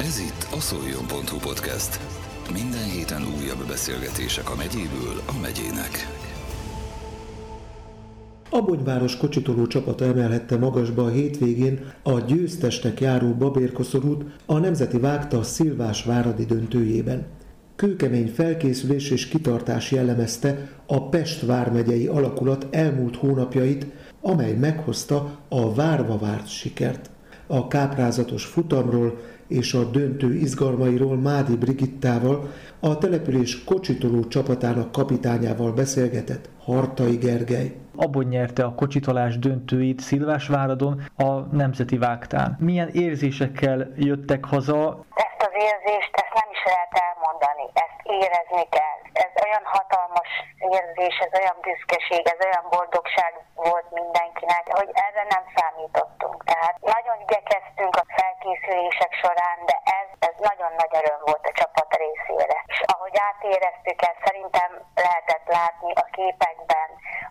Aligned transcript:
Ez 0.00 0.18
itt 0.18 0.46
a 0.56 0.60
szoljon.hu 0.60 1.38
podcast. 1.38 2.00
Minden 2.52 2.84
héten 2.84 3.22
újabb 3.22 3.66
beszélgetések 3.68 4.50
a 4.50 4.54
megyéből 4.54 5.22
a 5.26 5.40
megyének. 5.40 6.08
A 8.50 8.60
Bonyváros 8.62 9.16
kocsitoló 9.16 9.66
csapata 9.66 10.04
emelhette 10.04 10.56
magasba 10.56 11.04
a 11.04 11.08
hétvégén 11.08 11.92
a 12.02 12.20
győztesnek 12.20 13.00
járó 13.00 13.34
babérkoszorút 13.34 14.24
a 14.46 14.58
Nemzeti 14.58 14.98
Vágta 14.98 15.42
Szilvás 15.42 16.04
Váradi 16.04 16.44
döntőjében. 16.44 17.26
Kőkemény 17.76 18.32
felkészülés 18.34 19.10
és 19.10 19.28
kitartás 19.28 19.90
jellemezte 19.90 20.68
a 20.86 21.08
Pest 21.08 21.46
vármegyei 21.46 22.06
alakulat 22.06 22.66
elmúlt 22.70 23.16
hónapjait, 23.16 23.86
amely 24.20 24.52
meghozta 24.52 25.38
a 25.48 25.74
várva 25.74 26.18
várt 26.18 26.48
sikert. 26.48 27.10
A 27.46 27.68
káprázatos 27.68 28.44
futamról 28.44 29.18
és 29.48 29.74
a 29.74 29.84
döntő 29.84 30.34
izgalmairól 30.34 31.16
Mádi 31.16 31.56
Brigittával, 31.56 32.50
a 32.80 32.98
település 32.98 33.64
kocsitoló 33.64 34.24
csapatának 34.24 34.92
kapitányával 34.92 35.72
beszélgetett 35.72 36.48
Hartai 36.64 37.16
Gergely. 37.16 37.76
Abban 37.96 38.24
nyerte 38.24 38.64
a 38.64 38.74
kocsitolás 38.74 39.38
döntőit 39.38 40.00
Szilvásváradon 40.00 41.02
a 41.16 41.32
Nemzeti 41.56 41.98
Vágtán. 41.98 42.56
Milyen 42.60 42.88
érzésekkel 42.88 43.92
jöttek 43.96 44.44
haza? 44.44 45.04
Ezt 45.14 45.40
az 45.48 45.54
érzést, 45.54 46.10
ezt 46.12 46.34
nem 46.34 46.48
is 46.52 46.62
lehet 46.70 46.92
elmondani, 47.06 47.64
ezt 47.84 47.98
érezni 48.22 48.68
kell. 48.76 48.97
Ez 49.26 49.32
olyan 49.44 49.64
hatalmas 49.76 50.30
érzés, 50.76 51.16
ez 51.26 51.32
olyan 51.40 51.58
büszkeség, 51.66 52.22
ez 52.34 52.40
olyan 52.46 52.66
boldogság 52.74 53.32
volt 53.54 53.88
mindenkinek, 53.90 54.64
hogy 54.78 54.90
erre 55.06 55.24
nem 55.34 55.44
számítottunk. 55.56 56.44
Tehát 56.44 56.76
nagyon 56.94 57.16
igyekeztünk 57.26 57.94
a 57.96 58.08
felkészülések 58.18 59.12
során, 59.22 59.58
de 59.70 59.76
ez, 60.00 60.08
ez 60.28 60.36
nagyon 60.50 60.72
nagy 60.80 60.94
öröm 61.00 61.20
volt 61.30 61.44
a 61.50 61.56
csapat 61.60 61.90
részére. 62.04 62.58
És 62.72 62.80
ahogy 62.92 63.16
átéreztük 63.28 63.98
ezt, 64.08 64.24
szerintem 64.24 64.70
lehetett 64.94 65.46
látni 65.56 65.92
a 66.02 66.06
képekben, 66.18 66.88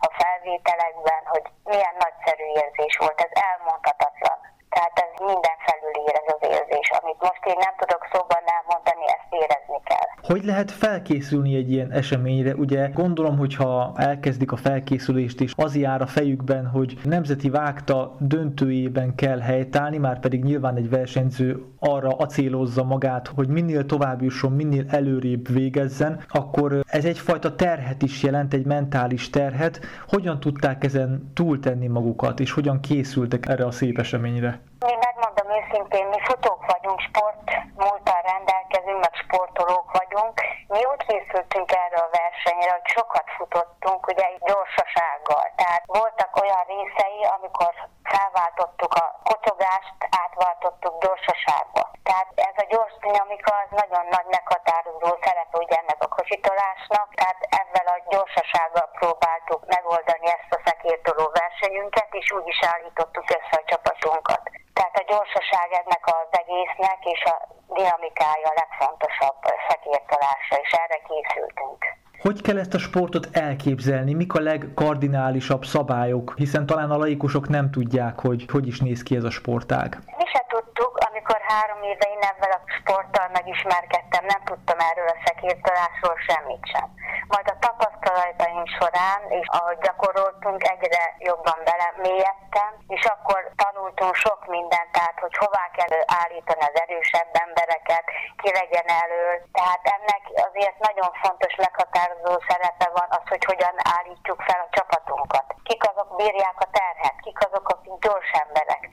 a 0.08 0.10
felvételekben, 0.20 1.22
hogy 1.34 1.46
milyen 1.64 1.96
nagyszerű 2.04 2.46
érzés 2.62 2.98
volt, 2.98 3.22
ez 3.22 3.34
elmondhatatlan. 3.50 4.40
Tehát 4.70 5.00
ez 5.06 5.12
minden 5.32 5.58
felül 5.68 5.96
ér 6.06 6.16
ez 6.22 6.34
az 6.36 6.44
érzés, 6.56 6.90
amit 7.00 7.22
most 7.28 7.46
én 7.46 7.58
nem 7.66 7.76
tudok 7.82 8.08
szóban 8.12 8.44
elmondani, 8.58 9.06
ezt 9.08 9.32
érezni 9.42 9.80
kell. 9.84 10.10
Hogy 10.28 10.46
lehet 10.46 10.72
felkészülni 10.72 11.56
egy 11.56 11.72
ilyen 11.72 11.92
eseményre? 11.92 12.56
Ugye 12.56 12.88
gondolom, 12.88 13.38
hogyha 13.38 13.94
elkezdik 13.96 14.52
a 14.52 14.56
felkészülést 14.56 15.42
és 15.42 15.54
az 15.56 15.76
jár 15.76 16.02
a 16.02 16.06
fejükben, 16.06 16.66
hogy 16.66 16.98
nemzeti 17.04 17.50
vágta 17.50 18.16
döntőjében 18.20 19.16
kell 19.16 19.40
helytállni, 19.40 19.98
már 19.98 20.20
pedig 20.20 20.44
nyilván 20.44 20.76
egy 20.76 20.90
versenyző 20.90 21.64
arra 21.80 22.10
acélozza 22.10 22.84
magát, 22.84 23.28
hogy 23.28 23.48
minél 23.48 23.86
tovább 23.86 24.22
jusson, 24.22 24.52
minél 24.52 24.86
előrébb 24.90 25.48
végezzen, 25.48 26.24
akkor 26.30 26.80
ez 26.88 27.06
egyfajta 27.06 27.56
terhet 27.56 28.02
is 28.02 28.24
jelent, 28.24 28.54
egy 28.54 28.66
mentális 28.66 29.30
terhet. 29.30 29.80
Hogyan 30.08 30.40
tudták 30.40 30.84
ezen 30.84 31.32
túltenni 31.34 31.88
magukat, 31.88 32.40
és 32.40 32.52
hogyan 32.52 32.80
készültek 32.80 33.48
erre 33.48 33.66
a 33.66 33.72
szép 33.72 33.98
eseményre? 33.98 34.60
Mi 34.80 34.94
megmondom 35.06 35.48
őszintén, 35.60 36.06
mi 36.08 36.20
futók 36.28 36.66
vagyunk, 36.74 37.00
sport 37.00 37.48
múltal 37.78 38.22
rendelkezünk, 38.32 39.00
meg 39.06 39.14
sportolók 39.24 39.88
vagyunk. 40.00 40.36
Mi 40.68 40.82
úgy 40.92 41.04
készültünk 41.08 41.72
erre 41.72 41.98
a 42.06 42.10
versenyre, 42.20 42.67
hogy 42.67 42.67
sokat 42.86 43.28
futottunk, 43.38 44.08
ugye 44.08 44.26
egy 44.26 44.42
gyorsasággal. 44.50 45.46
Tehát 45.56 45.84
voltak 45.86 46.42
olyan 46.42 46.64
részei, 46.68 47.20
amikor 47.38 47.74
felváltottuk 48.04 48.94
a 48.94 49.06
kocsogást, 49.24 49.98
átváltottuk 50.24 51.04
gyorsaságba. 51.04 51.92
Tehát 52.04 52.30
ez 52.36 52.58
a 52.64 52.70
gyors 52.70 52.96
dinamika 53.06 53.52
az 53.64 53.70
nagyon 53.82 54.06
nagy 54.16 54.28
meghatározó 54.36 55.12
szerep 55.26 55.52
ugye 55.64 55.76
ennek 55.76 56.02
a 56.04 56.14
kocsitolásnak, 56.18 57.08
tehát 57.20 57.40
ezzel 57.62 57.88
a 57.96 58.04
gyorsasággal 58.10 58.88
próbáltuk 59.00 59.62
megoldani 59.66 60.28
ezt 60.38 60.52
a 60.58 60.62
szekértoló 60.66 61.26
versenyünket, 61.42 62.10
és 62.12 62.32
úgy 62.32 62.48
is 62.48 62.60
állítottuk 62.74 63.28
össze 63.38 63.56
a 63.62 63.68
csapatunkat. 63.72 64.44
Tehát 64.78 64.96
a 65.00 65.08
gyorsaság 65.12 65.68
ennek 65.72 66.04
az 66.06 66.28
egésznek 66.42 67.00
és 67.06 67.24
a 67.24 67.36
dinamikája 67.68 68.48
a 68.50 68.58
legfontosabb 68.62 69.40
szekértolása, 69.68 70.56
és 70.64 70.72
erre 70.72 71.00
készültünk. 71.08 71.97
Hogy 72.20 72.42
kell 72.42 72.58
ezt 72.58 72.74
a 72.74 72.78
sportot 72.78 73.30
elképzelni? 73.32 74.14
Mik 74.14 74.34
a 74.34 74.40
legkardinálisabb 74.40 75.66
szabályok? 75.66 76.34
Hiszen 76.38 76.66
talán 76.66 76.92
a 76.92 76.98
laikusok 76.98 77.50
nem 77.50 77.72
tudják, 77.72 78.20
hogy 78.20 78.46
hogy 78.52 78.68
is 78.68 78.80
néz 78.80 79.04
ki 79.04 79.16
ez 79.16 79.24
a 79.24 79.30
sportág. 79.30 80.00
Mi 80.06 80.26
se 80.32 80.46
tudtuk, 80.78 80.98
amikor 81.10 81.40
három 81.48 81.82
éve 81.84 82.06
én 82.16 82.24
ezzel 82.32 82.52
a 82.52 82.62
sporttal 82.78 83.28
megismerkedtem, 83.38 84.26
nem 84.26 84.42
tudtam 84.50 84.80
erről 84.90 85.08
a 85.08 85.22
szekértolásról 85.26 86.18
semmit 86.28 86.64
sem. 86.74 86.88
Majd 87.34 87.48
a 87.54 87.60
tapasztalataim 87.66 88.66
során, 88.78 89.22
és 89.40 89.48
ahogy 89.58 89.78
gyakoroltunk, 89.86 90.68
egyre 90.74 91.04
jobban 91.30 91.60
belemélyedtem, 91.70 92.72
és 92.96 93.04
akkor 93.14 93.40
tanultunk 93.64 94.16
sok 94.16 94.40
mindent, 94.56 94.92
tehát 94.92 95.20
hogy 95.24 95.36
hová 95.44 95.66
kell 95.78 95.94
állítani 96.22 96.64
az 96.70 96.80
erősebb 96.84 97.32
embereket, 97.46 98.06
ki 98.42 98.50
legyen 98.60 98.88
elő. 99.04 99.26
Tehát 99.58 99.84
ennek 99.96 100.24
azért 100.48 100.78
nagyon 100.88 101.12
fontos 101.24 101.54
meghatározó 101.56 102.34
szerepe 102.48 102.88
van 103.00 103.10
az, 103.18 103.26
hogy 103.34 103.44
hogyan 103.52 103.76
állítjuk 103.98 104.40
fel 104.48 104.60
a 104.66 104.74
csapatunkat. 104.76 105.46
Kik 105.64 105.84
azok 105.92 106.10
bírják 106.16 106.58
a 106.66 106.72
terhet, 106.80 107.18
kik 107.26 107.40
azok, 107.48 107.70
akik 107.70 107.98
gyors 108.06 108.32
emberek. 108.46 108.87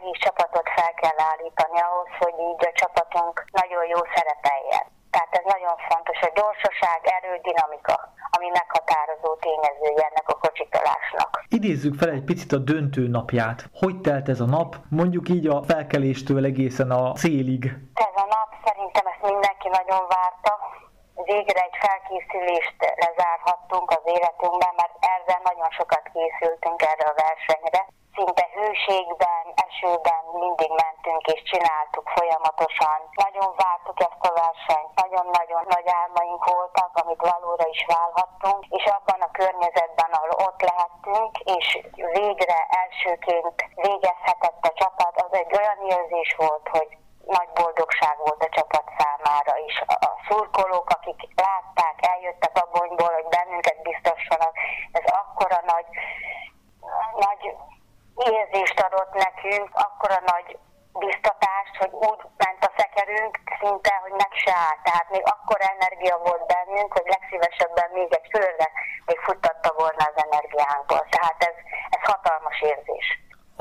Egész 0.00 0.22
csapatot 0.26 0.68
fel 0.76 0.92
kell 1.02 1.18
állítani 1.30 1.78
ahhoz, 1.88 2.10
hogy 2.22 2.36
így 2.48 2.62
a 2.70 2.72
csapatunk 2.80 3.34
nagyon 3.60 3.84
jó 3.94 4.00
szerepeljen. 4.14 4.84
Tehát 5.14 5.32
ez 5.38 5.44
nagyon 5.54 5.76
fontos, 5.88 6.18
a 6.28 6.30
gyorsaság, 6.38 6.98
erő, 7.16 7.32
dinamika, 7.48 7.96
ami 8.36 8.48
meghatározó 8.58 9.30
tényezője 9.46 10.04
ennek 10.10 10.28
a 10.34 10.38
kocsitolásnak. 10.44 11.30
Idézzük 11.58 11.94
fel 12.00 12.10
egy 12.16 12.26
picit 12.30 12.52
a 12.52 12.60
döntő 12.70 13.02
napját. 13.18 13.58
Hogy 13.82 13.96
telt 14.00 14.28
ez 14.28 14.40
a 14.40 14.52
nap, 14.56 14.70
mondjuk 15.00 15.28
így 15.28 15.46
a 15.54 15.62
felkeléstől 15.70 16.44
egészen 16.52 16.90
a 16.90 17.02
célig? 17.22 17.62
Ez 18.06 18.14
a 18.24 18.26
nap 18.36 18.50
szerintem 18.66 19.06
ezt 19.12 19.24
mindenki 19.30 19.68
nagyon 19.78 20.02
várta. 20.16 20.52
Végre 21.32 21.60
egy 21.68 21.78
felkészülést 21.86 22.78
lezárhattunk 23.04 23.88
az 23.96 24.04
életünkben, 24.16 24.74
mert 24.80 24.94
ezzel 25.16 25.40
nagyon 25.50 25.70
sokat 25.78 26.04
készültünk 26.14 26.78
erre 26.90 27.04
a 27.10 27.18
versenyre 27.24 27.82
szinte 28.20 28.48
hőségben, 28.54 29.44
esőben 29.66 30.22
mindig 30.32 30.70
mentünk 30.84 31.24
és 31.34 31.40
csináltuk 31.50 32.06
folyamatosan. 32.16 32.98
Nagyon 33.24 33.50
vártuk 33.62 33.98
ezt 34.08 34.24
a 34.28 34.32
versenyt, 34.42 34.92
nagyon-nagyon 35.02 35.64
nagy 35.74 35.88
álmaink 36.00 36.44
voltak, 36.54 36.92
amit 37.02 37.26
valóra 37.32 37.66
is 37.74 37.82
válhattunk, 37.94 38.60
és 38.78 38.84
abban 38.96 39.20
a 39.20 39.34
környezetben, 39.40 40.10
ahol 40.16 40.32
ott 40.46 40.60
lehettünk, 40.68 41.32
és 41.56 41.66
végre 42.18 42.58
elsőként 42.82 43.56
végezhetett 43.74 44.62
a 44.70 44.72
csapat, 44.80 45.14
az 45.26 45.32
egy 45.42 45.52
olyan 45.58 45.80
érzés 45.96 46.30
volt, 46.42 46.68
hogy 46.76 46.90
nagy 47.38 47.50
boldogság 47.60 48.16
volt 48.26 48.42
a 48.42 48.54
csapat 48.56 48.86
számára 48.98 49.54
is. 49.68 49.74
A 49.86 50.10
szurkolók, 50.28 50.88
akik 50.96 51.20
látták, 51.46 51.96
eljöttek 52.12 52.54
a 52.62 52.68
bonyból, 52.72 53.12
hogy 53.18 53.28
bennünket 53.36 53.82
biztossanak, 53.82 54.54
ez 54.92 55.06
akkora 55.20 55.60
nagy 55.74 55.86
érzést 58.28 58.80
adott 58.80 59.12
nekünk, 59.12 59.68
akkora 59.72 60.20
nagy 60.32 60.58
biztatást, 60.92 61.74
hogy 61.78 61.92
úgy 61.92 62.22
ment 62.36 62.64
a 62.64 62.72
szekerünk 62.76 63.38
szinte, 63.60 63.92
hogy 64.02 64.14
meg 64.22 64.32
se 64.44 64.52
áll. 64.54 64.78
Tehát 64.82 65.10
még 65.10 65.22
akkora 65.24 65.64
energia 65.76 66.16
volt 66.18 66.46
bennünk, 66.46 66.92
hogy 66.92 67.06
legszívesebben 67.14 67.90
még 67.92 68.14
egy 68.14 68.28
körre 68.30 68.68
még 69.06 69.18
futtatta 69.18 69.72
volna 69.76 70.04
az 70.10 70.22
energiánkból. 70.26 71.06
Tehát 71.10 71.38
ez, 71.48 71.56
ez 71.90 72.02
hatalmas 72.10 72.60
érzés 72.60 73.08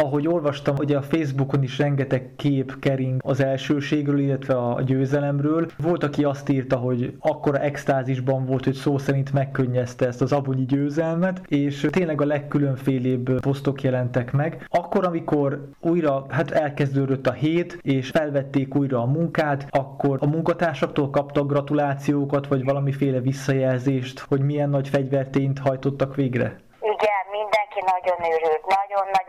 ahogy 0.03 0.27
olvastam, 0.27 0.75
ugye 0.75 0.97
a 0.97 1.01
Facebookon 1.01 1.63
is 1.63 1.77
rengeteg 1.77 2.29
kép 2.35 2.79
kering 2.79 3.21
az 3.25 3.39
elsőségről, 3.39 4.19
illetve 4.19 4.57
a 4.57 4.81
győzelemről. 4.81 5.67
Volt, 5.77 6.03
aki 6.03 6.23
azt 6.23 6.49
írta, 6.49 6.75
hogy 6.75 7.13
akkora 7.19 7.57
extázisban 7.57 8.45
volt, 8.45 8.63
hogy 8.63 8.73
szó 8.73 8.97
szerint 8.97 9.33
megkönnyezte 9.33 10.07
ezt 10.07 10.21
az 10.21 10.31
abonyi 10.31 10.65
győzelmet, 10.65 11.41
és 11.47 11.87
tényleg 11.91 12.21
a 12.21 12.25
legkülönfélébb 12.25 13.39
posztok 13.39 13.81
jelentek 13.81 14.31
meg. 14.31 14.65
Akkor, 14.69 15.05
amikor 15.05 15.69
újra 15.81 16.25
hát 16.29 16.51
elkezdődött 16.51 17.27
a 17.27 17.31
hét, 17.31 17.79
és 17.81 18.09
felvették 18.09 18.75
újra 18.75 19.01
a 19.01 19.05
munkát, 19.05 19.67
akkor 19.69 20.17
a 20.21 20.27
munkatársaktól 20.27 21.09
kaptak 21.09 21.47
gratulációkat, 21.47 22.47
vagy 22.47 22.63
valamiféle 22.63 23.19
visszajelzést, 23.19 24.19
hogy 24.19 24.41
milyen 24.41 24.69
nagy 24.69 24.87
fegyvertényt 24.89 25.59
hajtottak 25.59 26.15
végre? 26.15 26.59
Igen, 26.81 27.23
mindenki 27.31 27.79
nagyon 27.93 28.19
örült, 28.35 28.63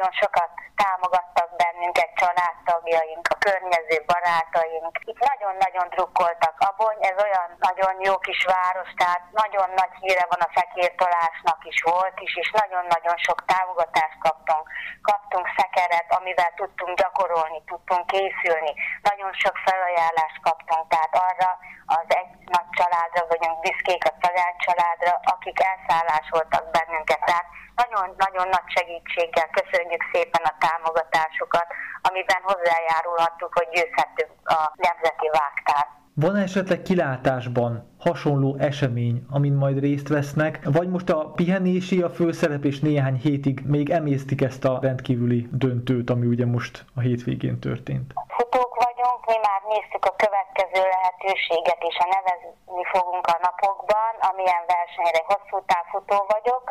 nagyon-nagyon 0.01 0.23
sokat 0.25 0.53
támogattak 0.83 1.49
bennünket 1.63 2.11
családtagjaink, 2.21 3.25
a 3.35 3.41
környező 3.47 3.97
barátaink. 4.13 4.93
Itt 5.11 5.21
nagyon-nagyon 5.33 5.87
drukkoltak. 5.95 6.55
Abony, 6.71 6.99
ez 7.11 7.17
olyan 7.27 7.49
nagyon 7.69 7.95
jó 8.09 8.15
kis 8.19 8.41
város, 8.55 8.91
tehát 9.01 9.23
nagyon 9.43 9.69
nagy 9.81 9.95
híre 10.01 10.25
van 10.33 10.43
a 10.47 10.53
fekértolásnak 10.59 11.61
is 11.71 11.79
volt 11.93 12.17
is, 12.27 12.33
és 12.43 12.49
nagyon-nagyon 12.63 13.17
sok 13.27 13.39
támogatást 13.53 14.19
kaptunk. 14.27 14.65
Kaptunk 15.11 15.47
szekeret, 15.59 16.09
amivel 16.19 16.53
tudtunk 16.61 16.93
gyakorolni, 17.03 17.61
tudtunk 17.71 18.05
készülni. 18.15 18.73
Nagyon 19.09 19.33
sok 19.43 19.57
felajánlást 19.67 20.39
kaptunk, 20.49 20.85
tehát 20.93 21.15
arra 21.29 21.51
az 21.99 22.09
egy 22.21 22.33
nagy 22.55 22.71
családra 22.79 23.23
vagyunk 23.33 23.61
büszkék 23.65 24.05
a 24.05 24.13
családra, 24.65 25.13
akik 25.35 25.59
elszállásoltak 25.71 26.65
bennünket. 26.71 27.23
Tehát 27.31 27.49
nagyon-nagyon 27.83 28.49
nagy 28.57 28.69
segítséggel 28.77 29.49
köszönjük 29.59 30.03
szépen 30.13 30.45
a 30.51 30.55
támogatásukat, 30.65 31.69
amiben 32.09 32.43
hozzájárulhattuk, 32.51 33.53
hogy 33.59 33.69
győzhettünk 33.75 34.33
a 34.45 34.61
Nemzeti 34.87 35.29
Vágtán. 35.39 35.87
Van 36.15 36.37
esetleg 36.37 36.83
kilátásban 36.83 37.73
hasonló 38.07 38.57
esemény, 38.59 39.27
amin 39.37 39.53
majd 39.53 39.79
részt 39.79 40.09
vesznek, 40.09 40.61
vagy 40.79 40.89
most 40.91 41.09
a 41.11 41.19
pihenési 41.39 42.03
a 42.03 42.11
főszerep 42.11 42.65
és 42.65 42.81
néhány 42.81 43.17
hétig 43.27 43.57
még 43.75 43.91
emésztik 43.91 44.41
ezt 44.43 44.65
a 44.65 44.79
rendkívüli 44.83 45.49
döntőt, 45.53 46.11
ami 46.11 46.27
ugye 46.27 46.47
most 46.47 46.85
a 46.95 47.01
hétvégén 47.01 47.59
történt? 47.61 48.13
Futók 48.37 48.73
vagyunk, 48.87 49.21
mi 49.27 49.39
már 49.49 49.61
néztük 49.75 50.05
a 50.11 50.17
következő 50.25 50.83
lehetőséget, 50.95 51.81
és 51.91 51.97
a 52.05 52.07
nevezni 52.15 52.85
fogunk 52.95 53.27
a 53.35 53.39
napokban, 53.47 54.13
amilyen 54.31 54.65
versenyre 54.75 55.23
hosszú 55.31 55.57
távfutó 55.71 56.17
vagyok, 56.35 56.65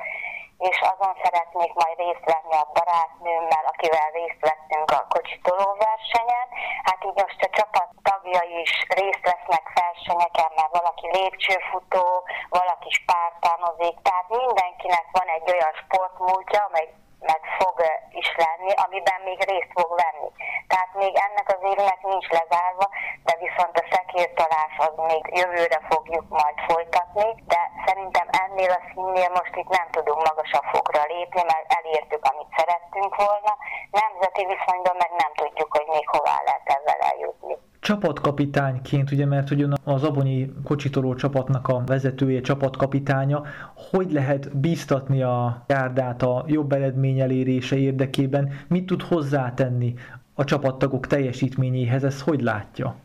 és 0.67 0.77
azon 0.91 1.13
szeretnék 1.23 1.73
majd 1.73 1.97
részt 1.97 2.25
venni 2.33 2.55
a 2.63 2.69
barátnőmmel, 2.73 3.65
akivel 3.71 4.09
részt 4.19 4.41
vettünk 4.47 4.91
a 4.91 5.07
kocsitoló 5.13 5.67
versenyen. 5.87 6.47
Hát 6.87 7.01
így 7.07 7.19
most 7.23 7.41
a 7.47 7.53
csapat 7.57 7.89
tagjai 8.09 8.59
is 8.65 8.73
részt 8.99 9.25
vesznek 9.29 9.65
versenyeken, 9.81 10.51
mert 10.55 10.75
valaki 10.79 11.07
lépcsőfutó, 11.17 12.05
valaki 12.49 12.89
spártánozik, 12.99 13.95
tehát 14.07 14.27
mindenkinek 14.39 15.05
van 15.11 15.27
egy 15.37 15.47
olyan 15.53 15.73
sportmúltja, 15.81 16.61
amely 16.67 16.89
meg 17.19 17.41
fog 17.59 17.77
is 18.09 18.29
lenni, 18.43 18.71
amiben 18.85 19.21
még 19.23 19.39
részt 19.51 19.71
fog 19.77 19.89
venni. 20.03 20.29
Tehát 20.67 20.91
még 20.93 21.13
ennek 21.25 21.47
az 21.55 21.61
évnek 21.71 22.01
nincs 22.01 22.27
lezárva, 22.37 22.87
de 23.23 23.33
viszont 23.39 23.77
a 23.77 23.87
szekértalás 23.91 24.73
az 24.77 24.93
még 25.11 25.23
jövőre 25.39 25.79
fogjuk 25.89 26.27
majd 26.29 26.57
folytatni, 26.67 27.43
de 27.47 27.71
szerintem 27.85 28.28
ennél 28.59 28.77
a 28.79 28.81
színnél 28.93 29.29
most 29.39 29.55
itt 29.61 29.71
nem 29.77 29.87
tudunk 29.95 30.21
magasabb 30.29 30.67
fokra 30.73 31.01
lépni, 31.13 31.41
mert 31.51 31.67
elértük, 31.79 32.23
amit 32.31 32.55
szerettünk 32.57 33.13
volna. 33.23 33.51
Nemzeti 33.99 34.43
viszonyban 34.51 34.95
meg 35.03 35.11
nem 35.23 35.31
tudjuk, 35.39 35.69
hogy 35.77 35.87
még 35.95 36.05
hová 36.15 36.37
lehet 36.47 36.65
ezzel 36.75 37.01
eljutni 37.11 37.55
csapatkapitányként, 37.81 39.11
ugye, 39.11 39.25
mert 39.25 39.47
hogy 39.47 39.65
az 39.83 40.03
Abonyi 40.03 40.51
kocsitoló 40.65 41.15
csapatnak 41.15 41.67
a 41.67 41.83
vezetője, 41.85 42.41
csapatkapitánya, 42.41 43.43
hogy 43.91 44.11
lehet 44.11 44.57
bíztatni 44.57 45.21
a 45.23 45.63
járdát 45.67 46.21
a 46.21 46.43
jobb 46.47 46.71
eredmény 46.71 47.19
elérése 47.19 47.75
érdekében, 47.75 48.65
mit 48.67 48.85
tud 48.85 49.01
hozzátenni 49.01 49.93
a 50.33 50.43
csapattagok 50.43 51.07
teljesítményéhez, 51.07 52.03
ezt 52.03 52.21
hogy 52.21 52.41
látja? 52.41 52.95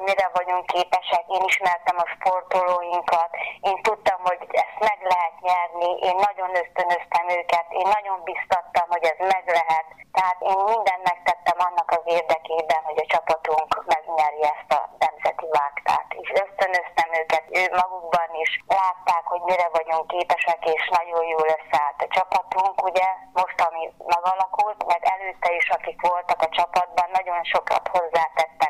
Hogy 0.00 0.08
mire 0.14 0.30
vagyunk 0.40 0.66
képesek, 0.66 1.24
én 1.36 1.42
ismertem 1.50 1.96
a 2.04 2.10
sportolóinkat, 2.14 3.30
én 3.60 3.78
tudtam, 3.82 4.20
hogy 4.28 4.40
ezt 4.64 4.78
meg 4.88 4.98
lehet 5.12 5.36
nyerni, 5.48 5.90
én 6.08 6.16
nagyon 6.28 6.50
ösztönöztem 6.62 7.26
őket, 7.38 7.66
én 7.80 7.88
nagyon 7.96 8.18
biztattam, 8.30 8.86
hogy 8.94 9.04
ez 9.12 9.20
meg 9.34 9.44
lehet. 9.58 9.86
Tehát 10.16 10.38
én 10.50 10.58
mindent 10.70 11.04
megtettem 11.10 11.58
annak 11.68 11.88
az 11.96 12.04
érdekében, 12.18 12.82
hogy 12.88 12.98
a 13.02 13.10
csapatunk 13.14 13.70
megnyerje 13.92 14.48
ezt 14.56 14.72
a 14.78 14.82
nemzeti 15.04 15.46
vágtát. 15.58 16.08
És 16.22 16.28
ösztönöztem 16.44 17.08
őket, 17.20 17.44
ő 17.60 17.62
magukban 17.82 18.30
is 18.44 18.52
látták, 18.78 19.24
hogy 19.32 19.42
mire 19.50 19.68
vagyunk 19.78 20.06
képesek, 20.14 20.60
és 20.76 20.82
nagyon 20.98 21.24
jól 21.34 21.48
összeállt 21.56 22.00
a 22.06 22.12
csapatunk, 22.16 22.76
ugye, 22.88 23.08
most 23.40 23.58
ami 23.66 23.82
megalakult, 24.14 24.80
meg 24.92 25.02
előtte 25.14 25.50
is, 25.60 25.66
akik 25.76 25.98
voltak 26.08 26.40
a 26.42 26.52
csapatban, 26.58 27.08
nagyon 27.18 27.40
sokat 27.52 27.84
hozzátettek 27.96 28.69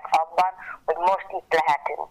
most 1.08 1.28
itt 1.38 1.52
lehetünk. 1.60 2.10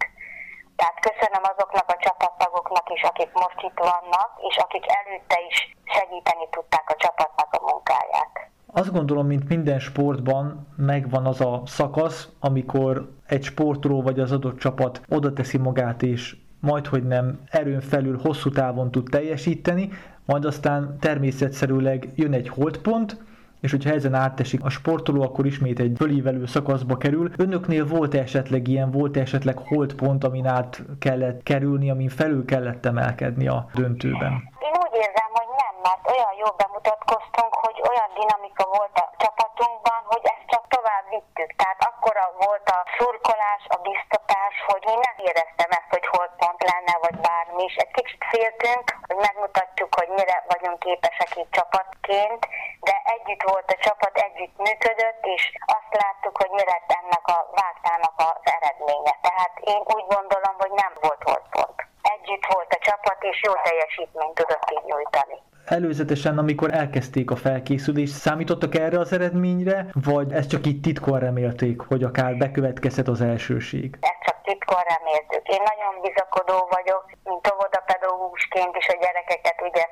Tehát 0.80 0.98
köszönöm 1.08 1.44
azoknak 1.52 1.88
a 1.96 2.02
csapattagoknak 2.06 2.88
is, 2.96 3.02
akik 3.12 3.32
most 3.34 3.60
itt 3.68 3.80
vannak, 3.90 4.30
és 4.50 4.56
akik 4.58 4.86
előtte 5.00 5.38
is 5.50 5.58
segíteni 5.96 6.46
tudták 6.52 6.86
a 6.94 6.96
csapatnak 7.04 7.50
a 7.58 7.66
munkáját. 7.72 8.34
Azt 8.74 8.92
gondolom, 8.92 9.28
mint 9.28 9.50
minden 9.50 9.80
sportban 9.80 10.68
megvan 10.78 11.26
az 11.26 11.42
a 11.42 11.62
szakasz, 11.66 12.28
amikor 12.40 13.12
egy 13.28 13.44
sportoló 13.44 14.02
vagy 14.02 14.20
az 14.20 14.32
adott 14.32 14.60
csapat 14.60 15.02
oda 15.10 15.34
teszi 15.34 15.58
magát, 15.58 16.02
és 16.02 16.36
majd, 16.60 16.88
hogy 16.88 17.08
nem 17.08 17.40
erőn 17.50 17.82
felül 17.82 18.20
hosszú 18.24 18.50
távon 18.50 18.92
tud 18.92 19.08
teljesíteni, 19.12 19.90
majd 20.26 20.46
aztán 20.46 20.98
természetszerűleg 21.00 22.10
jön 22.16 22.34
egy 22.34 22.50
holdpont, 22.50 23.18
és 23.62 23.72
hogyha 23.72 23.90
ezen 23.90 24.14
átesik 24.14 24.64
a 24.64 24.70
sportoló, 24.70 25.22
akkor 25.22 25.46
ismét 25.46 25.80
egy 25.80 25.94
fölívelő 25.98 26.46
szakaszba 26.46 26.98
kerül. 26.98 27.32
Önöknél 27.38 27.86
volt 27.86 28.14
esetleg 28.14 28.68
ilyen, 28.68 28.92
volt 28.92 29.18
esetleg 29.18 29.58
holdpont, 29.58 30.24
amin 30.24 30.46
át 30.46 30.84
kellett 31.00 31.44
kerülni, 31.44 31.90
amin 31.90 32.10
felül 32.10 32.46
kellett 32.46 32.86
emelkedni 32.86 33.48
a 33.48 33.70
döntőben? 33.74 34.32
Én 34.68 34.76
úgy 34.84 34.96
érzem, 35.04 35.30
hogy 35.40 35.50
nem, 35.62 35.74
mert 35.88 36.04
olyan 36.14 36.34
jól 36.42 36.54
bemutatkoztunk, 36.58 37.54
hogy 37.66 37.78
olyan 37.90 38.10
dinamika 38.20 38.66
volt 38.78 38.96
a 39.04 39.06
csapatunkban, 39.18 40.00
hogy 40.12 40.24
ezt 40.24 40.46
csak 40.54 40.64
tovább 40.90 41.10
vittük. 41.18 41.50
Tehát 41.62 41.80
akkora 41.90 42.26
volt 42.46 42.68
a 42.78 42.80
szurkolás, 42.98 43.64
a 43.76 43.78
biztatás, 43.90 44.56
hogy 44.70 44.84
én 44.94 45.00
nem 45.08 45.18
éreztem 45.30 45.72
ezt, 45.78 45.94
hogy 45.96 46.06
holdpont 46.16 46.62
lenne, 46.72 46.96
vagy 47.06 47.18
bármi 47.28 47.64
is. 47.70 47.76
Egy 47.76 47.94
kicsit 47.98 48.24
féltünk, 48.34 48.86
hogy 49.08 49.20
megmutatjuk, 49.28 49.92
hogy 50.00 50.10
mire 50.20 50.38
vagyunk 50.52 50.80
képesek 50.80 51.32
itt 51.42 51.52
csapatként, 51.60 52.42
de 52.88 52.96
együtt 53.16 53.44
volt 53.52 53.72
a 53.76 53.82
csapat, 53.86 54.16
együtt 54.28 54.58
működött, 54.68 55.22
és 55.36 55.44
azt 55.78 55.92
láttuk, 56.02 56.36
hogy 56.42 56.52
mi 56.58 56.64
lett 56.72 56.90
ennek 57.00 57.26
a 57.36 57.40
vágtának 57.60 58.16
az 58.30 58.40
eredménye. 58.58 59.14
Tehát 59.28 59.54
én 59.74 59.82
úgy 59.96 60.08
gondolom, 60.16 60.56
hogy 60.64 60.74
nem 60.84 60.94
volt 61.06 61.24
holdpont. 61.30 61.78
Együtt 62.16 62.46
volt 62.54 62.72
a 62.74 62.84
csapat, 62.88 63.20
és 63.32 63.38
jó 63.48 63.54
teljesítményt 63.54 64.36
tudott 64.40 64.72
így 64.76 64.86
nyújtani 64.92 65.38
előzetesen, 65.71 66.38
amikor 66.38 66.74
elkezdték 66.74 67.31
a 67.31 67.36
felkészülést, 67.36 68.13
számítottak 68.13 68.75
erre 68.75 69.00
az 69.00 69.12
eredményre, 69.13 69.86
vagy 69.94 70.31
ezt 70.31 70.50
csak 70.50 70.66
itt 70.66 70.83
titkon 70.83 71.19
remélték, 71.19 71.81
hogy 71.81 72.04
akár 72.04 72.38
bekövetkezhet 72.38 73.07
az 73.07 73.21
elsőség? 73.21 73.98
Ezt 74.01 74.24
csak 74.25 74.38
titkon 74.44 74.83
reméltük. 74.94 75.44
Én 75.56 75.63
nagyon 75.71 75.94
bizakodó 76.06 76.57
vagyok, 76.77 77.04
mint 77.24 77.54
óvodapedagógusként 77.54 78.75
is 78.81 78.88
a 78.88 78.98
gyerekeket 79.04 79.57
ugye 79.69 79.86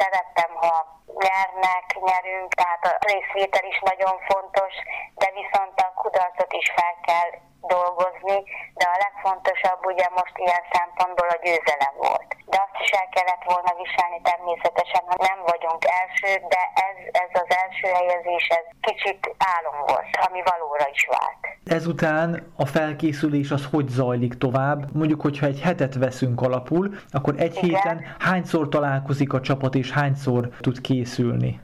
szerettem, 0.00 0.50
ha 0.62 0.74
nyernek, 1.24 1.86
nyerünk, 2.08 2.48
tehát 2.60 2.84
a 2.90 2.94
részvétel 3.12 3.66
is 3.72 3.78
nagyon 3.90 4.14
fontos, 4.30 4.72
de 5.20 5.28
viszont 5.40 5.76
a 5.86 5.92
kudarcot 6.00 6.52
is 6.60 6.66
fel 6.78 6.94
kell 7.08 7.30
dolgozni, 7.76 8.38
de 8.80 8.86
a 8.94 9.00
legfontosabb 9.04 9.80
ugye 9.92 10.06
most 10.18 10.34
ilyen 10.44 10.64
szempontból 10.76 11.28
a 11.36 11.42
győzelem 11.44 11.94
volt. 12.06 12.28
De 12.52 12.58
azt 12.64 12.78
is 12.84 12.90
el 13.00 13.08
kellett 13.14 13.44
volna 13.52 13.72
viselni 13.82 14.20
természetesen, 14.30 15.02
ha 15.10 15.16
nem 15.28 15.38
vagyunk 15.52 15.82
első, 16.00 16.30
de 16.52 16.62
ez, 16.86 16.96
ez 17.24 17.32
az 17.42 17.50
első 17.64 17.86
helyezés, 17.98 18.44
ez 18.58 18.66
kicsit 18.88 19.20
álom 19.54 19.76
volt, 19.90 20.10
ami 20.26 20.40
valóra 20.52 20.86
is 20.96 21.02
vált. 21.14 21.42
Ezután 21.78 22.52
a 22.56 22.66
felkészülés 22.66 23.50
az 23.50 23.64
hogy 23.72 23.88
zajlik 23.88 24.34
tovább? 24.38 24.80
Mondjuk, 25.00 25.20
hogyha 25.20 25.46
egy 25.46 25.60
hetet 25.60 25.94
veszünk 25.94 26.40
alapul, 26.40 26.84
akkor 27.10 27.34
egy 27.38 27.56
Igen. 27.56 27.64
héten 27.64 28.16
hányszor 28.18 28.68
találkozik 28.68 29.32
a 29.32 29.40
csapat 29.40 29.74
és 29.74 29.90
hányszor 29.90 30.48
tud 30.60 30.80
készülni? 30.80 31.60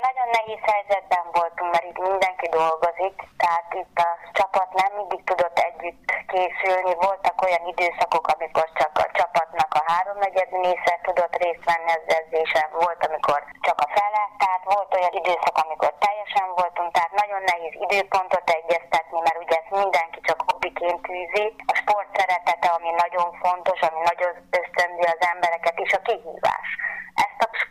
Nehéz 0.50 0.72
helyzetben 0.74 1.26
voltunk, 1.38 1.70
mert 1.72 1.88
itt 1.90 2.02
mindenki 2.10 2.48
dolgozik, 2.60 3.16
tehát 3.42 3.68
itt 3.82 3.96
a 4.08 4.10
csapat 4.38 4.68
nem 4.82 4.90
mindig 5.00 5.22
tudott 5.30 5.58
együtt 5.68 6.06
készülni. 6.32 6.94
Voltak 7.06 7.42
olyan 7.46 7.64
időszakok, 7.72 8.26
amikor 8.34 8.66
csak 8.80 8.92
a 9.04 9.06
csapatnak 9.18 9.70
a 9.80 9.82
háromnegyed 9.90 10.50
része 10.62 10.94
tudott 11.06 11.34
részt 11.42 11.64
venni 11.70 11.90
az 11.98 12.06
edzésen, 12.18 12.68
volt, 12.82 13.00
amikor 13.08 13.38
csak 13.66 13.78
a 13.86 13.88
fele, 13.96 14.22
tehát 14.42 14.62
volt 14.74 14.94
olyan 14.98 15.14
időszak, 15.20 15.56
amikor 15.64 15.92
teljesen 16.06 16.48
voltunk, 16.60 16.90
tehát 16.92 17.20
nagyon 17.22 17.42
nehéz 17.50 17.74
időpontot 17.86 18.46
egyeztetni, 18.58 19.18
mert 19.26 19.42
ugye 19.42 19.56
ezt 19.60 19.76
mindenki 19.82 20.20
csak 20.28 20.38
hobbiként 20.46 21.02
tűzi. 21.06 21.44
A 21.72 21.74
sport 21.80 22.10
szeretete, 22.18 22.68
ami 22.76 22.90
nagyon 23.04 23.28
fontos, 23.42 23.80
ami 23.88 24.00
nagyon 24.10 24.32
ösztönzi 24.60 25.04
az 25.14 25.20
embereket, 25.32 25.76
és 25.84 25.92
a 25.92 26.04
kihívás. 26.08 26.68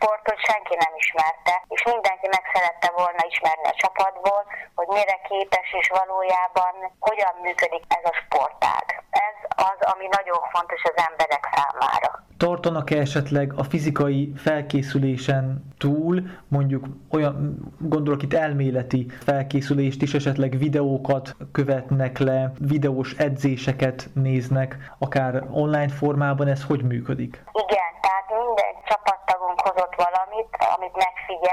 Sportot 0.00 0.40
senki 0.50 0.74
nem 0.84 0.92
ismerte, 1.02 1.54
és 1.74 1.82
mindenki 1.92 2.26
meg 2.36 2.44
szerette 2.52 2.90
volna 3.00 3.22
ismerni 3.32 3.66
a 3.68 3.78
csapatból, 3.82 4.42
hogy 4.74 4.88
mire 4.98 5.16
képes 5.28 5.68
és 5.80 5.88
valójában 5.98 6.74
hogyan 6.98 7.34
működik 7.42 7.84
ez 7.88 8.04
a 8.12 8.14
sportág. 8.20 8.84
Ez 9.10 9.38
az, 9.70 9.78
ami 9.92 10.06
nagyon 10.18 10.40
fontos 10.52 10.82
az 10.82 11.04
emberek 11.08 11.44
számára. 11.54 12.10
Tartanak-e 12.36 12.96
esetleg 12.96 13.52
a 13.56 13.62
fizikai 13.62 14.32
felkészülésen 14.36 15.74
túl, 15.78 16.22
mondjuk 16.48 16.84
olyan, 17.10 17.34
gondolok 17.78 18.22
itt 18.22 18.34
elméleti 18.34 19.06
felkészülést 19.24 20.02
is, 20.02 20.14
esetleg 20.14 20.58
videókat 20.58 21.36
követnek 21.52 22.18
le, 22.18 22.52
videós 22.58 23.12
edzéseket 23.12 24.08
néznek, 24.14 24.76
akár 24.98 25.44
online 25.50 25.88
formában, 25.88 26.48
ez 26.48 26.64
hogy 26.64 26.82
működik? 26.82 27.42
Igen, 27.52 27.90
tehát 28.00 28.26
minden 28.28 28.74
csapattagunk 28.90 29.60
hozott 29.60 29.94
valamit, 29.94 30.56
amit 30.76 30.96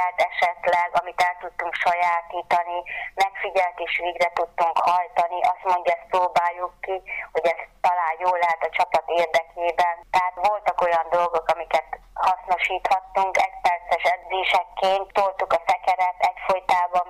megfigyelt 0.08 0.32
esetleg, 0.32 0.90
amit 1.02 1.22
el 1.22 1.36
tudtunk 1.40 1.74
sajátítani, 1.74 2.84
megfigyelt 3.16 3.80
és 3.80 3.98
végre 3.98 4.32
tudtunk 4.34 4.78
hajtani, 4.78 5.42
azt 5.42 5.64
mondja, 5.64 5.94
ezt 5.94 6.10
próbáljuk 6.10 6.74
ki, 6.82 7.02
hogy 7.32 7.46
ez 7.46 7.60
talán 7.82 8.16
jól 8.20 8.38
lehet 8.38 8.64
a 8.64 8.76
csapat 8.78 9.04
érdekében. 9.08 9.96
Tehát 10.12 10.36
voltak 10.48 10.82
olyan 10.82 11.08
dolgok, 11.10 11.48
amiket 11.48 12.00
hasznosíthattunk, 12.14 13.38
egy 13.38 13.56
perces 13.62 14.04
edzésekként 14.14 15.14
toltuk 15.14 15.54
a 15.54 15.62
szekeret, 15.68 16.18
egyfolytában 16.18 17.08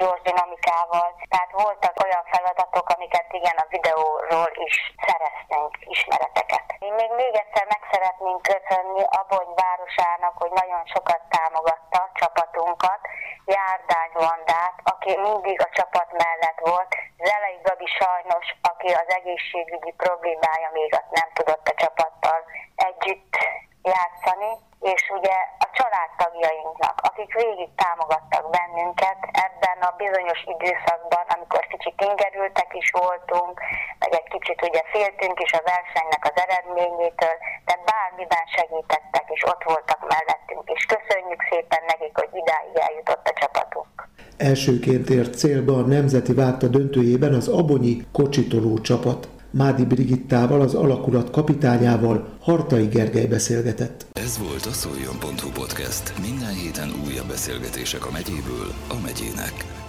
gyors 0.00 0.22
dinamikával, 0.28 1.08
tehát 1.32 1.52
voltak 1.62 1.94
olyan 2.04 2.24
feladatok, 2.32 2.86
amiket 2.94 3.28
igen 3.38 3.58
a 3.64 3.70
videóról 3.74 4.50
is 4.66 4.76
szereztünk 5.06 5.72
ismereteket. 5.94 6.66
Én 6.86 6.94
még 7.00 7.10
még 7.22 7.34
egyszer 7.42 7.66
meg 7.74 7.82
szeretnénk 7.92 8.42
köszönni 8.52 9.02
Abony 9.20 9.50
városának, 9.62 10.34
hogy 10.42 10.52
nagyon 10.62 10.82
sokat 10.94 11.22
támogatta 11.36 12.00
csapatunkat, 12.20 13.00
Járdány 13.56 14.12
Vandát, 14.12 14.76
aki 14.92 15.12
mindig 15.16 15.58
a 15.62 15.74
csapat 15.78 16.08
mellett 16.22 16.60
volt, 16.70 16.90
Zelei 17.26 17.58
Gabi 17.62 17.88
sajnos, 18.00 18.46
aki 18.70 18.88
az 19.02 19.08
egészségügyi 19.18 19.92
problémája 20.04 20.68
még 20.72 20.90
nem 21.10 21.28
tudott 21.32 21.68
a 21.68 21.78
csapattal 21.82 22.40
együtt 22.88 23.34
játszani, 23.82 24.52
és 24.80 25.02
ugye 25.16 25.36
a 25.58 25.68
családtagjainknak, 25.72 27.00
akik 27.02 27.34
végig 27.34 27.74
támogattak 27.74 28.50
bennünket 28.50 29.18
ebben 29.80 29.92
a 29.92 30.00
bizonyos 30.04 30.40
időszakban, 30.54 31.24
amikor 31.36 31.62
kicsit 31.72 31.96
ingerültek 32.08 32.70
is 32.80 32.88
voltunk, 33.02 33.54
meg 34.02 34.12
egy 34.18 34.28
kicsit 34.34 34.58
ugye 34.68 34.82
féltünk 34.94 35.36
is 35.46 35.52
a 35.58 35.62
versenynek 35.72 36.22
az 36.30 36.36
eredményétől, 36.44 37.36
de 37.68 37.74
bármiben 37.88 38.46
segítettek, 38.56 39.26
és 39.34 39.42
ott 39.52 39.62
voltak 39.72 40.00
mellettünk, 40.12 40.64
és 40.74 40.82
köszönjük 40.94 41.42
szépen 41.50 41.82
nekik, 41.92 42.14
hogy 42.20 42.32
idáig 42.42 42.74
eljutott 42.86 43.24
a 43.32 43.34
csapatunk. 43.40 43.92
Elsőként 44.50 45.06
ért 45.18 45.34
célba 45.42 45.74
a 45.82 45.88
Nemzeti 45.96 46.34
Vágta 46.42 46.66
döntőjében 46.76 47.34
az 47.40 47.48
Abonyi 47.60 47.94
kocsitoló 48.18 48.72
csapat. 48.88 49.20
Mádi 49.60 49.84
Brigittával, 49.92 50.60
az 50.60 50.74
alakulat 50.74 51.30
kapitányával 51.30 52.16
Hartai 52.46 52.86
Gergely 52.86 53.26
beszélgetett. 53.26 54.09
Ez 54.20 54.38
volt 54.38 54.66
a 54.66 54.72
szoljon.hu 54.72 55.50
podcast. 55.50 56.18
Minden 56.18 56.54
héten 56.54 56.92
újabb 57.06 57.26
beszélgetések 57.26 58.06
a 58.06 58.10
megyéből 58.10 58.72
a 58.88 59.00
megyének. 59.02 59.79